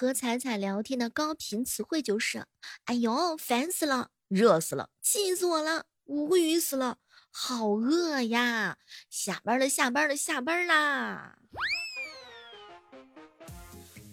[0.00, 2.46] 和彩彩聊天的高频词汇就是
[2.88, 6.96] ：“哎呦，烦死了，热死了，气死我了，无语死了，
[7.30, 8.78] 好饿呀！
[9.10, 11.36] 下班了，下班了，下班啦！”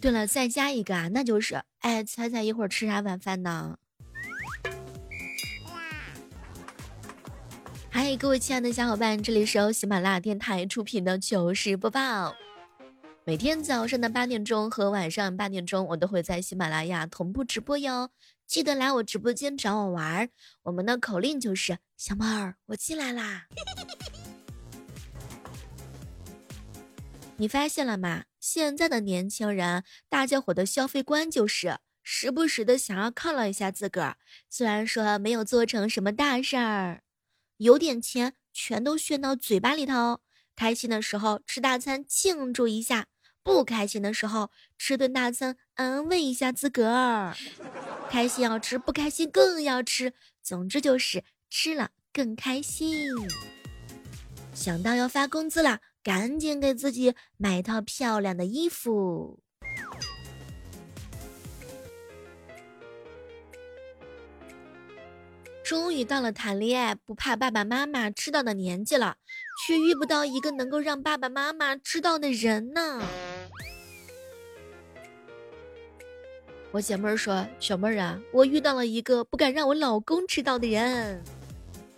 [0.02, 3.78] 对了，再加一个啊，那就是：哎，彩彩一会儿吃啥晚饭呢？
[7.90, 12.36] 嗨，各位亲爱的小伙伴，这里是由喜马拉雅电台出品的糗事播报。
[13.28, 18.10] 每天早上的八点钟和晚上八点钟，我都会在喜马拉雅同步直播哟。
[18.46, 20.30] 记得来我直播间找我玩儿。
[20.64, 23.48] 我们的口令就是“小猫儿，我进来啦
[27.36, 28.24] ”。你发现了吗？
[28.40, 34.16] 现在的年轻人，大家伙的消费观就是时不时的想要犒劳一下自个儿。
[34.50, 37.02] 虽然说没有做成什么大事儿。
[37.58, 40.22] 有点钱，全都炫到嘴巴里头。
[40.56, 43.06] 开心的时候吃大餐庆祝一下，
[43.48, 47.34] 不开心的时候吃顿大餐安慰一下自个儿。
[48.10, 50.14] 开心要吃，不开心更要吃。
[50.44, 53.08] 总之就是吃了更开心。
[54.54, 59.40] 想到要发工资了，赶紧给自己买一套漂亮的衣服。
[65.64, 69.18] 终于到了谈恋爱不怕爸爸妈妈知道的年纪了，
[69.66, 73.02] 却遇不到一个能够让爸爸妈妈知道的人呢。
[76.78, 81.24] 我姐妹说：“小妹儿啊，我遇到了一个不敢让我老公知道的人，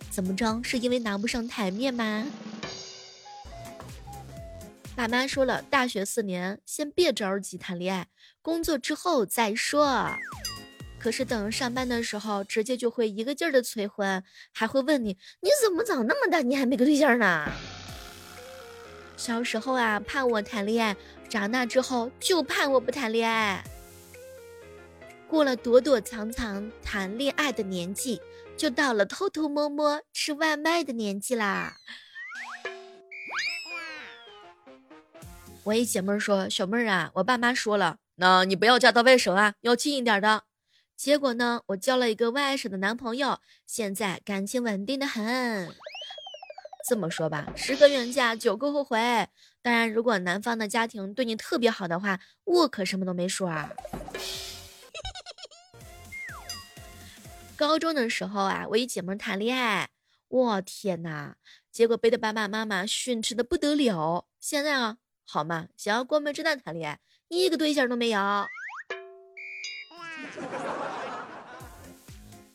[0.08, 0.58] 怎么着？
[0.62, 2.24] 是因为拿不上台面吗？”
[4.96, 8.06] 爸妈说了，大学四年先别着急谈恋爱，
[8.40, 10.08] 工作之后再说。
[10.98, 17.52] 可是等上班的时候，直接就会一个劲儿的催婚，还会问你你怎么长那么大你还没个对象呢？
[19.18, 20.96] 小时候啊盼我谈恋爱，
[21.28, 23.62] 长大之后就盼我不谈恋爱。
[25.30, 28.20] 过了躲躲藏藏谈恋爱的年纪，
[28.56, 31.76] 就到了偷偷摸摸吃外卖的年纪啦。
[35.62, 40.42] 我一姐妹说：“小妹儿啊，我爸妈说了，那你不要嫁到外省啊，要近一点的。”
[40.98, 45.72] 结果呢，我交了一个外省的男朋友，现在感情稳定的很。
[46.88, 48.98] 这么说吧，十个远嫁九个后悔。
[49.62, 53.70] 当然，如果男方的家庭对你特别好的话，我可什么都没说啊。
[57.60, 59.90] 高中的时候啊，我一姐妹谈恋爱，
[60.28, 61.36] 我天哪，
[61.70, 64.26] 结果被他爸爸妈妈训斥的不得了。
[64.40, 68.18] 现在啊，好嘛，想要光明正大谈恋爱，一个对象都没有。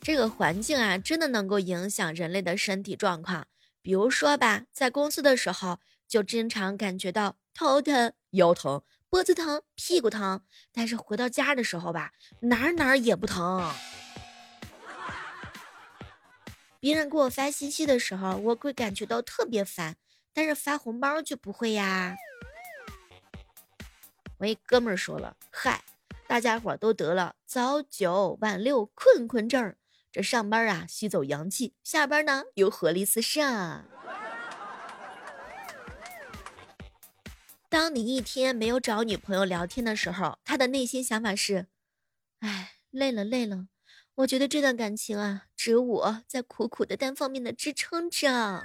[0.00, 3.46] 这个环境啊，真的能够影响人类的身体状况。
[3.80, 5.78] 比如说吧，在公司的时候，
[6.08, 10.40] 就经常感觉到头疼、腰疼、脖子疼、屁股疼，
[10.72, 13.72] 但是回到家的时候吧，哪儿哪儿也不疼。
[16.86, 19.96] 别人给我发信息的时候，我会感觉到特别烦，
[20.32, 22.14] 但是发红包就不会呀。
[24.38, 25.82] 我一哥们儿说了，嗨，
[26.28, 29.74] 大家伙都得了早九晚六困困症。
[30.12, 33.42] 这上班啊，吸走阳气；下班呢，又活力四射。
[37.68, 41.66] 当你一天没有找女朋友聊天的时候，他的内心想法是：
[42.38, 43.66] 哎，累了累了。
[44.16, 48.64] 我觉得这段感情啊，只有我在苦苦的单方面的支撑着。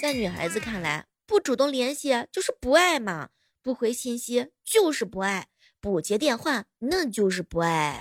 [0.00, 3.28] 在女孩子看来，不主动联系就是不爱嘛，
[3.62, 5.46] 不回信息就是不爱，
[5.80, 8.00] 不接电话那就是不爱。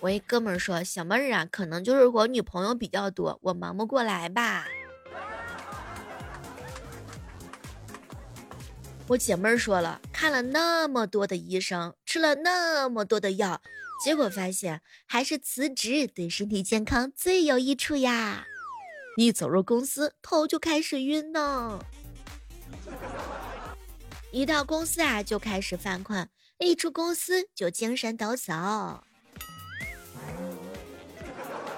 [0.00, 4.66] 我一哥们儿说：“小妹儿啊，可能就是我女朋友比较多，我忙不过来吧。”
[9.06, 13.62] 我姐妹儿说了，看了那么多的医生，吃了那么多的药，
[14.04, 18.44] 结果发现还是辞职对身体健康最有益处呀！
[19.16, 21.78] 一走入公司，头就开始晕呢；
[24.32, 26.26] 一到公司啊，就开始犯困；
[26.58, 28.98] 一出公司就精神抖擞。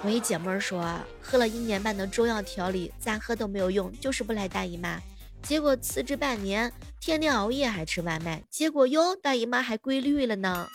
[0.01, 4.99] 我一姐妹说，喝了一年半的中药调理，咋喝都没有用，就是不来大姨妈。
[5.43, 10.67] 结果辞职半年，天天熬夜还吃外卖，结果哟，大姨妈还规律了呢。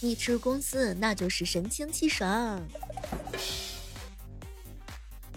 [0.00, 2.66] 一出公司，那就是神清气爽。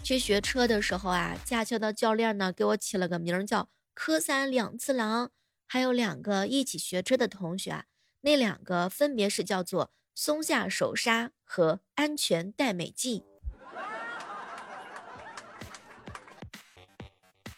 [0.01, 5.31] 去学车的时候啊，驾校的教练呢，给我起了个名叫“科三两次郎”，
[5.67, 7.85] 还有两个一起学车的同学啊，
[8.21, 9.91] 那两个分别是叫做。
[10.15, 13.23] 松下手刹和安全带美记。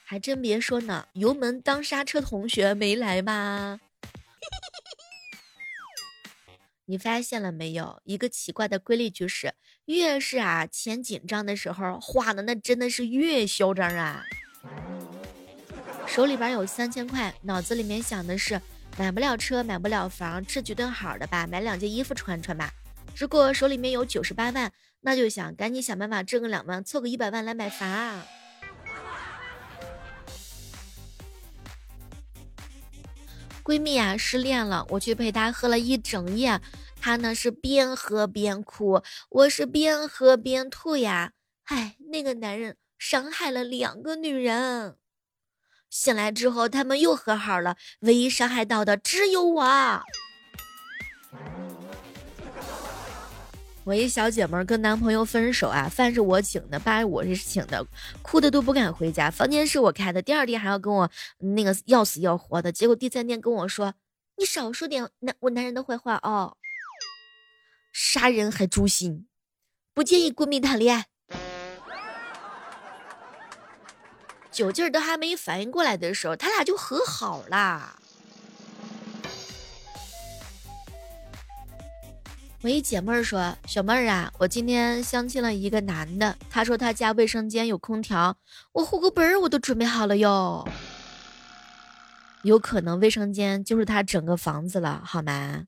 [0.09, 3.79] 还真别说呢，油门当刹车同学没来吧？
[6.85, 8.01] 你发现了没有？
[8.05, 9.53] 一个奇怪的规律就是，
[9.85, 14.23] 越是啊钱紧张的时候，花的那真的是越嚣张啊。
[16.07, 18.59] 手里边有三千块，脑子里面想的是
[18.97, 22.73] 买不了车，买不了房，吃几顿好的吧，买两件衣服穿穿吧。
[23.15, 28.23] 如果手里面有九十八万，那就想赶紧想办法挣个两万，凑个一百万来买房。
[33.69, 36.59] 闺蜜啊失恋了，我去陪她喝了一整夜，
[36.99, 41.33] 她呢是边喝边哭，我是边喝边吐呀。
[41.65, 44.95] 唉，那个男人伤害了两个女人。
[45.87, 49.63] 醒来之后，他们又和好了，唯一伤害到的只有我。
[53.85, 57.83] 我一小姐妹跟男朋友分手啊，饭是我请的，爸我是请的，
[58.21, 61.09] 哭的都不敢回家，房间是我开的，第二天还要跟我
[61.39, 63.95] 那个要死要活的，结果第三天跟我说
[64.37, 66.55] ：“你少说点男我男人的坏话哦，
[67.91, 69.27] 杀人还诛心，
[69.93, 71.05] 不建议闺蜜谈恋爱。”
[74.51, 77.97] 酒劲儿都还没反应过来的时候，他俩就和好啦。
[82.61, 88.35] 我一姐妹儿说：“小妹儿啊，我今天相亲了一个男的，他说他家卫生间有空调，
[88.73, 90.67] 我户口本儿我都准备好了哟。
[92.43, 95.67] 有可能卫生间就是他整个房子了，好吗？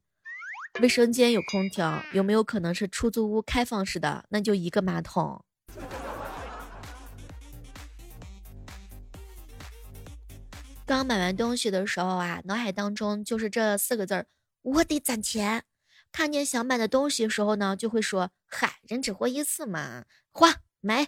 [0.81, 4.25] 卫生间有空调，有没有可能是出租屋开放式的？
[4.27, 5.45] 那就一个马桶。
[10.85, 14.25] 刚买完东西的时候啊，脑海当中就是这四个字儿：
[14.61, 15.63] 我得攒钱。”
[16.11, 21.07] 看见想买的东西的时候呢，就会说：“嗨，人只活一次嘛，花买。”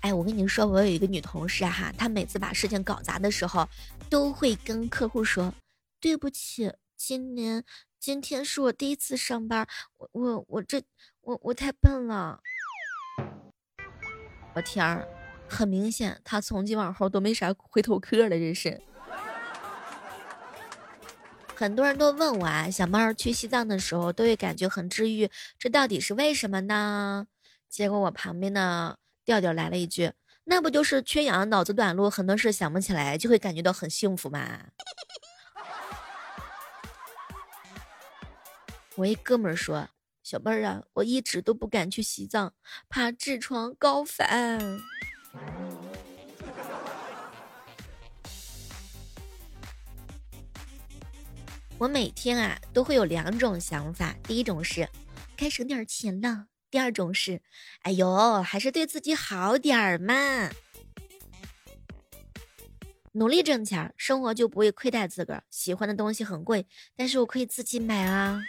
[0.00, 3.68] 哎，我跟你说，我有一个女同事哈，她每次把事情搞砸的时候，
[4.10, 5.54] 都会跟客户说
[6.00, 7.64] ：“对不起，今年
[7.98, 9.66] 今天是我第一次上班，
[9.98, 10.82] 我我我这
[11.20, 12.40] 我我太笨了。”
[14.54, 15.06] 我天儿，
[15.48, 18.82] 很明显，她从今往后都没啥回头客了，这是。
[21.56, 27.26] 很多人都问我啊，小妹儿去西藏的时候都会感觉很治愈，这到底是为什么呢？
[27.68, 30.12] 结果我旁边的调调来了一句
[30.44, 34.60] ：“那不就是缺氧、脑子短路，很多事想不起来，就会感觉到很幸福吗？”
[38.96, 39.88] 我一哥们儿说
[40.22, 42.52] ：“小妹儿啊，我一直都不敢去西藏，
[42.88, 44.60] 怕痔疮高反。”
[51.84, 54.88] 我每天啊都会有两种想法，第一种是
[55.36, 57.42] 该省点钱了，第二种是，
[57.82, 60.50] 哎呦，还是对自己好点儿嘛。
[63.12, 65.44] 努力挣钱，生活就不会亏待自个儿。
[65.50, 66.66] 喜欢的东西很贵，
[66.96, 68.40] 但是我可以自己买啊。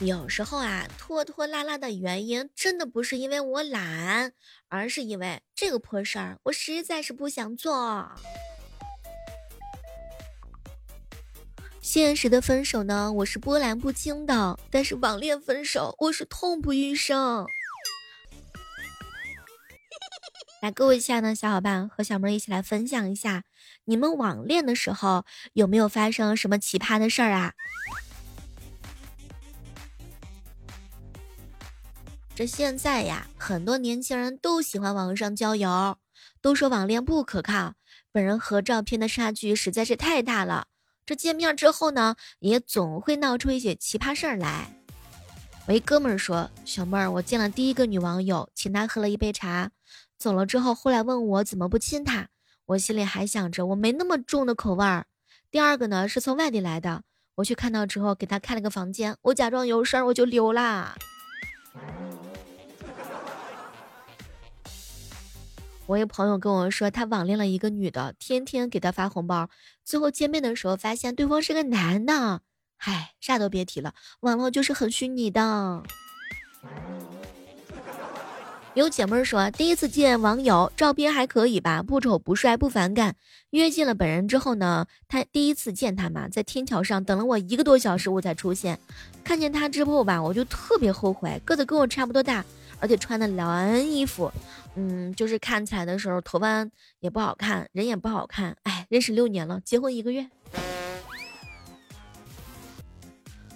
[0.00, 4.32] 有时候啊，拖拖拉拉的原因真的不是因为我懒，
[4.68, 8.08] 而是因为这个破事儿我实在是不想做。
[11.80, 17.44] 现实的分手呢，我是波澜不惊的；但是网恋分手，我是痛不欲生。
[20.62, 23.42] 来，各位亲爱的小伙伴和小妹一起来分享一下，
[23.86, 27.54] 你们网恋的时候有没有发生什么奇葩的事儿啊？
[32.38, 35.96] 这现在呀，很多年轻人都喜欢网上交友，
[36.40, 37.74] 都说网恋不可靠，
[38.12, 40.68] 本人和照片的差距实在是太大了。
[41.04, 44.72] 这见面之后呢，也总会闹出一些奇葩事儿来。
[45.66, 49.72] 我一哥们儿说：“小妹儿，我见了第一个女网友，请她喝了一杯茶，
[50.16, 52.28] 走了之后，后来问我怎么不亲她，
[52.66, 55.06] 我心里还想着我没那么重的口味儿。
[55.50, 57.02] 第二个呢，是从外地来的，
[57.34, 60.94] 我去看到之后，给她开了个房间，我假装有事儿，我就溜啦。”
[65.88, 69.48] 我一朋友跟我说，他网恋了一个女的，天天给他发红包，
[69.86, 72.42] 最后见面的时候发现对方是个男的。
[72.76, 75.82] 唉，啥都别提了，网络就是很虚拟的。
[78.74, 83.16] 有姐妹说，第一次见网友，照片还可以吧，不丑不帅不反感。
[83.50, 88.78] 约见了本人之后呢，他第一次见他嘛，在天桥上等了我一个多小时，我才出现。
[89.24, 92.44] 看见他之后吧，我就特别后悔，个子跟我差不多大。
[92.80, 94.32] 而且穿的蓝衣服，
[94.76, 96.66] 嗯，就是看起来的时候头发
[97.00, 98.56] 也不好看，人也不好看。
[98.62, 100.28] 哎，认识六年了，结婚一个月。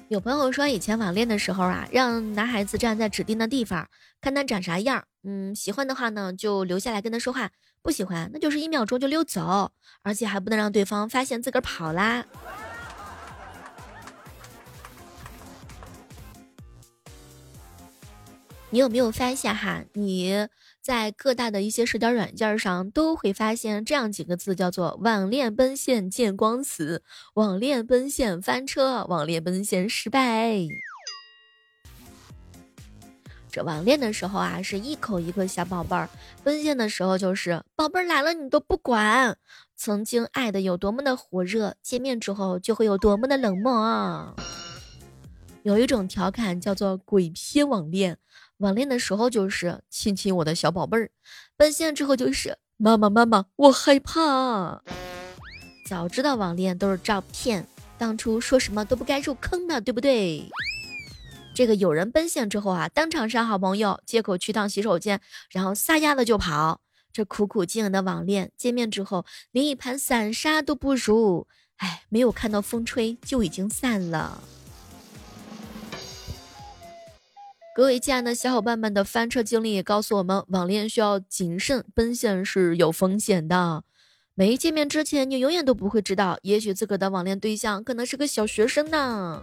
[0.09, 3.89] 有朋友说，以前网恋的时候啊，让男孩子站在指定的地方，
[4.21, 5.05] 看他长啥样。
[5.23, 7.49] 嗯，喜欢的话呢，就留下来跟他说话；
[7.81, 12.27] 不喜欢，那就是一秒钟就溜走，而且还不能让对方发现自个儿跑啦。
[18.73, 19.85] 你有没有发现哈？
[19.93, 20.49] 你
[20.81, 27.03] 在各大的一些社交软件上都会发现这样几个字，叫做“网恋奔现见光死
[27.37, 30.67] ”，“网恋奔现翻车”，“网恋奔现失败”。
[33.53, 36.09] 这网恋的时候啊，是一口一个小宝贝儿；
[36.43, 39.37] 奔现的时候就是宝贝儿来了你都不管。
[39.77, 44.35] 曾经爱的有多么的火热，见面之后就会有多么的冷漠。
[45.63, 48.17] 有一种调侃叫做“鬼片网恋”。
[48.63, 51.11] 网恋的时候就是亲亲我的小宝贝儿，
[51.57, 54.85] 奔现之后就是妈妈妈妈我害怕。
[55.89, 57.67] 早知道网恋都是照骗，
[57.99, 60.49] 当初说什么都不该入坑的，对不对？
[61.57, 66.81] 这个有人奔现之后啊，当场删好朋友，借口去趟洗手间，然后撒丫子就跑。
[67.13, 74.41] 这苦苦经营的网恋，见面之后连一盘散沙都不如，哎，没有看到风吹就已经散了。
[77.75, 83.83] 各位亲爱的小伙伴们的翻车经历也告诉我们，网恋需要谨慎，奔现是有风险的。
[84.35, 89.43] 没见面之前，你永远都不会知道，也许自个的网恋对象可能是个小学生呢。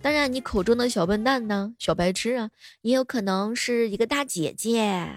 [0.00, 2.50] 当然，你口中的小笨蛋呢，小白痴啊，
[2.82, 5.08] 也有可能是一个大姐姐。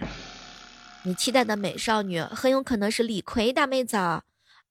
[1.03, 3.95] 你期待的美少女，很有可能是李逵大妹子，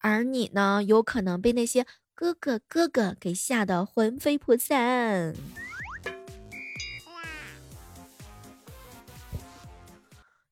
[0.01, 5.37] 而你呢，有可能被那些哥哥哥哥给吓得魂飞魄散。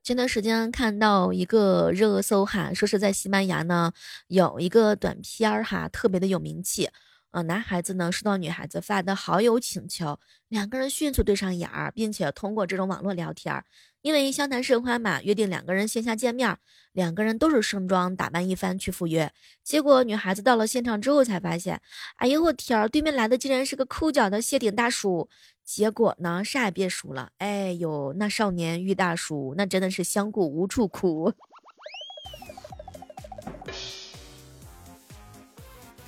[0.02, 3.92] 前段时间看到一个热搜哈，说是在西班牙呢
[4.28, 6.88] 有一个短片儿哈，特别的有名气。
[7.32, 13.64] 呃，男孩子呢收到女孩子发的好友请求，两个人迅速对上眼儿，并且通过这种网络聊天儿，
[14.02, 16.56] 因为相谈甚欢嘛，约定两个人线下见面。
[16.92, 21.80] 两个人都是盛装打扮一番去赴约，结果女孩子到了现场之后才发现，
[22.16, 25.28] 哎呦我天儿，对面来的竟然是个抠脚的谢顶大叔。
[25.64, 31.32] 结果呢，啥也别说了，哎呦，那少年遇大叔，那真的是相顾无处哭。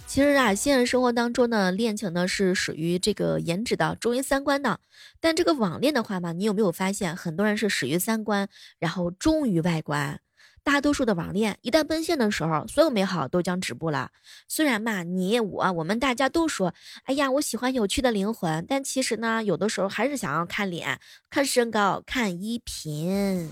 [0.04, 4.80] 其实啊，现实生活当中呢，恋情呢是属于这个颜值的，重于三观的。
[5.20, 10.20] 但这个网恋的话嘛，你有没有发现，很多人是始于三观，然后忠于外观。
[10.64, 14.10] 大多数的网恋一旦奔现的时候，所有美好都将止步了。
[14.46, 23.50] 虽然嘛，你我我们大家都说，哎呀，我喜欢有趣的灵魂，但其实呢，有的时候还是想要看脸、看身高、看衣品。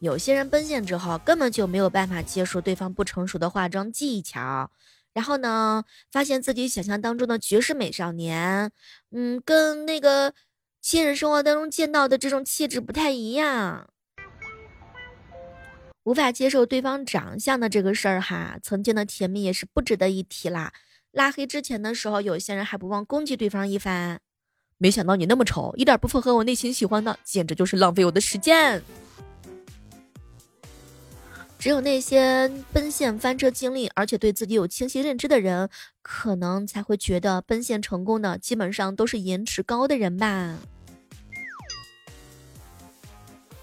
[0.00, 4.70] 有些人奔现之后，根本就没有办法接受对方不成熟的化妆技巧，
[5.12, 8.70] 然后呢，发现自己想象当中的绝世美少年，
[9.10, 10.32] 嗯，跟那个
[10.80, 13.90] 现实生活当中见到的这种气质不太一样。
[16.04, 20.72] 无法接受对方长相的这个事儿哈，曾经的甜蜜也是不值得一提啦。
[21.12, 24.20] 拉黑之前的时候，有些人还不忘攻击对方一番。
[24.78, 28.82] 没想到你那么丑，一点不符合我内心喜欢的，简直就是浪费我的时间。
[31.60, 35.68] 只有那些奔现翻车经历，而且对自己有清晰认知的人，
[36.00, 40.56] 可能才会觉得奔现成功的基本上都是颜值高的人吧。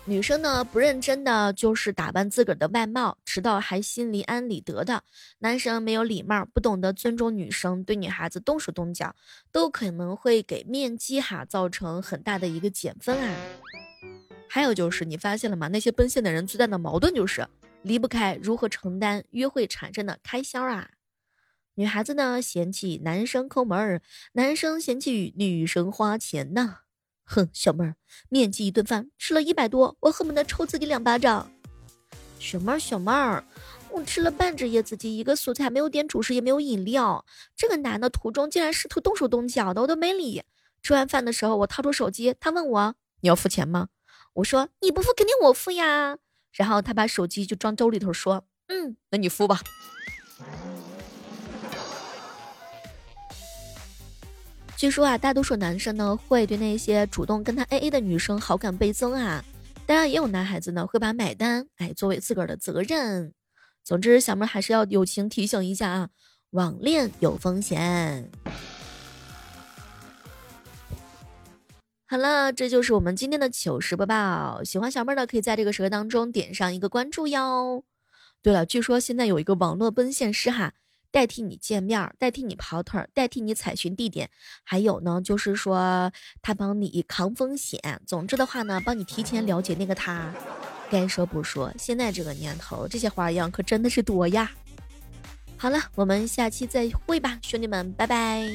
[0.06, 5.00] 女生呢不认真的就是打扮自个儿的外貌，迟到还心里安理得的；
[5.40, 9.16] 男生没有礼貌，不懂得尊重女生，对女孩子动手动脚，
[9.52, 13.36] 都可能会给面基哈造成很大的一个减分啊。
[14.48, 15.68] 还有就是你发现了吗？
[15.68, 17.46] 那些奔现的人最大的矛盾就是
[17.82, 20.90] 离不开如何承担约会产生的开销啊。
[21.76, 24.02] 女孩子呢嫌弃男生抠门儿，
[24.34, 26.80] 男生嫌弃女生花钱呢。
[27.24, 27.96] 哼，小妹儿，
[28.30, 31.52] 面基一顿饭吃了一百多，我恨不得抽自己两巴掌。
[32.40, 33.44] 小妹儿，小妹儿，
[33.92, 37.26] 我吃了半只椰子鸡，一个素菜，没有点主食，也没有饮料。
[37.56, 40.44] 这个男的途中竟然试图动手动脚的，我都没理。
[40.82, 43.90] 吃完饭的时候，我掏出手机，他问我你要付钱吗？
[44.36, 46.18] 我说你不付，肯定我付呀。
[46.58, 49.62] 然后他把手机就装兜里头，说嗯，那你付吧。
[54.76, 59.44] 据说啊，大多数男生呢会对那些主动跟他 A A 的女生好感倍增啊，
[59.86, 63.34] 当然也有男孩子呢会把买单哎作为自个儿的责任。
[63.84, 66.10] 总之，小妹还是要友情提醒一下啊，
[66.52, 68.30] 网恋有风险。
[72.10, 74.64] 好了，这就是我们今天的糗事播报。
[74.64, 77.84] 喜欢小妹儿的可以在这个时刻当中点上一个关注哟。
[78.42, 80.74] 对了，据说现在有一个网络奔现师哈。
[81.10, 84.30] 代替你见面，代替你跑腿，代替你采寻地点，
[84.64, 86.12] 还有呢，就是说
[86.42, 88.02] 他帮你扛风险。
[88.06, 90.32] 总之的话呢，帮你提前了解那个他。
[90.90, 94.52] 该说不说，现在这个年头，这些花样可真的是多呀。
[95.58, 98.48] 好了，我们下期再会吧，兄弟们，拜拜。